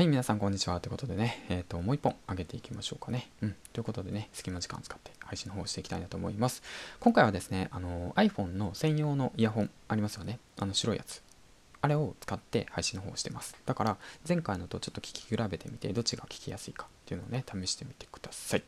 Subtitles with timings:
[0.00, 0.80] はい、皆さんこんにちは。
[0.80, 3.28] ということでね、えっ、ー、と、もう一本上げていきましょうかね。
[3.42, 3.56] うん。
[3.74, 6.62] ということでね、隙間時間を使って配信の方をしていきたいなと思います。
[7.00, 10.38] 今回はですね、あの、iPhone の専用のイヤホンありますよね。
[10.58, 11.22] あの、白いやつ。
[11.82, 13.56] あれを使って配信の方をしてます。
[13.64, 13.96] だから、
[14.28, 18.62] 前回のとちょっと聞き比べてみて、どっちが聞きやすいかっていうのをね、試してみてください。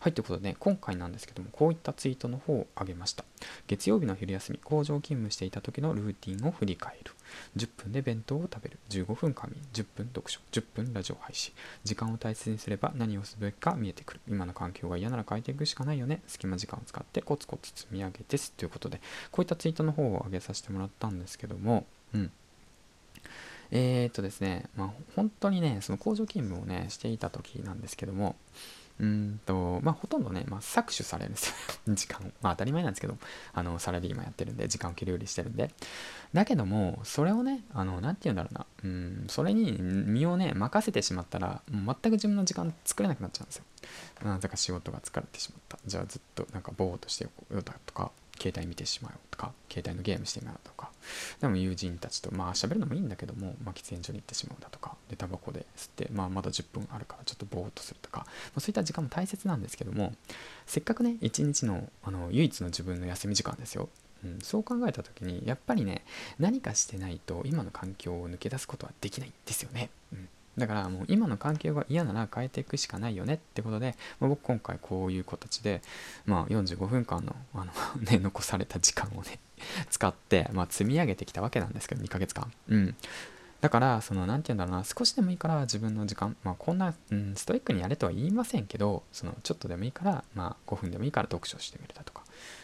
[0.00, 3.24] はい、ということでね、今回なんですけども、こういったツイートの方を上げました。
[3.66, 7.12] 月曜日の昼休み、工場勤務していた時のルーティンを振り返る。
[7.56, 8.78] 10分で弁当を食べる。
[8.90, 9.62] 15分仮眠。
[9.72, 10.40] 10分読書。
[10.52, 11.54] 10分ラジオ配信。
[11.84, 14.20] 時間を大切にすれば何をすべきか見えてくる。
[14.28, 16.22] 今の環境が嫌なら変えていくしかないよね。
[16.26, 18.52] 隙間時間を使ってコツコツ積み上げです。
[18.52, 19.00] ということで、
[19.30, 22.32] こういったツイートの方を上げさせてもらったんですけども、うん。
[23.70, 28.36] えー、っとですね、まあ、本当にね、その工場勤務をね、していた時なんですけども、
[29.00, 31.54] うんと、まあ、ほとんどね、まあ、搾取されるんですよ。
[31.94, 32.32] 時間。
[32.42, 33.16] まあ、当たり前なんですけど、
[33.54, 35.72] あの、サラリーマンやってるんで、時間を切り売りしてるんで。
[36.34, 43.64] だけども、それをね、あの、なんて言うんだろうな、うん、それに身をね、任せてしまったら、全く自分の時間作れなくなっちゃうんですよ。
[44.22, 45.78] なぜか仕事が疲れてしまった。
[45.86, 50.90] じゃあずっとなんかぼーっとしてようだとか、携帯見てしまうとか、携帯のゲームしてみようとか、
[51.40, 60.14] でも友人たちと、まあ喋るのもいいんだけども、まあ、喫煙所に行ってしまうだとか、で、タバコで吸って、まあまだ10分あるからちょっとぼーっとするとか、ま、そういった時間も大切なんですけども、
[60.66, 63.88] せっかくね、一日のあの唯一の自分の休み時間ですよ。
[64.24, 66.04] うん、そう考えた時にやっぱりね
[66.38, 69.88] 何かしてないと今の環境を抜け出すことはできないんですよね。
[70.12, 70.28] うん
[70.60, 75.82] だからもう今の環境が嫌なら変えていくしかないよねってことで、まあ、僕今回こういう形で、
[76.26, 77.72] まあ、45分間のあの
[78.04, 79.40] ね、残された時間をね
[79.90, 82.52] 使って、まあ、積み上げてきたわけなんですけど2ヶ月間。
[82.68, 82.96] うん。
[83.60, 92.09] だから、その、なんて言うんだろうな、少しでもいいから自分の時間、まあ、こんな、うん、ストイックにやれとは言いませんけど、その、ちょっとでもいいから、まあ、5分でもいいから読書してみるだとか、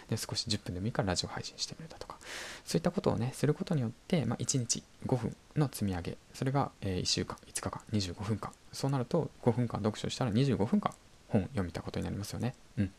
[0.08, 2.16] で、少し10分でもいいからラジオ配信してみるだとか、
[2.64, 10.92] そういったことをね、することによって、まあ、1日5分の積み上げ、それが、え、1週間、5日間、25分間、そうなると、5分間読書したら25分間
[11.28, 12.54] 本読みたことになりますよね。
[12.78, 12.86] うん。
[12.86, 12.92] だか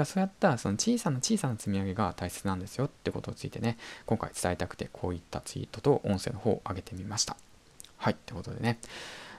[0.00, 7.36] らそうやったその小さな小さな積み上げが大切なんですよってことについてね、今回伝えたくてこういったツイートと音声の方を上げてみました。
[7.96, 8.78] はい、ってことでね。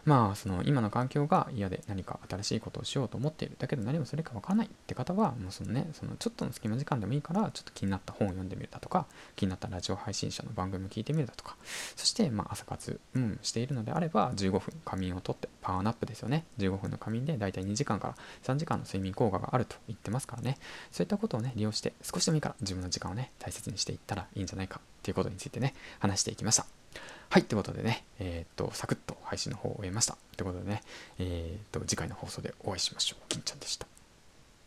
[0.06, 3.56] まあ、その今の環境が嫌で何か新しいことをしようと思っている。
[3.58, 9.06] だけど何をするかわからないって方は、もうそのね、そのちょっとの隙間時間でもいいから、ちょっと気になった本を読んでみるだとか、
[9.36, 11.56] 気になったラジオ配信者の番組を聞いてみるだとか、
[11.96, 16.46] そして、まあ、朝活、うん、しているのであれば、15分仮眠をとって、パワーナップですよね。
[16.58, 20.58] 15分の仮眠でだいたい2時間から3時間の睡眠効果があると言ってますからね。
[20.92, 26.83] そういったことをね、利用して、少しでもいいから自分の時間をね、大切にしていったらいいんじゃないかっていうことについてね、話していきました。
[27.30, 30.18] はい、ということでね、えっ、と、サクッと配信の方を終えました。
[30.38, 30.84] ということでね、
[31.20, 33.24] えっ、と、次回の放送でお会いしましょう。
[33.28, 33.88] 金ちゃんでした。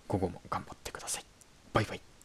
[0.09, 1.25] 午後も頑張ってください。
[1.73, 2.16] バイバイ。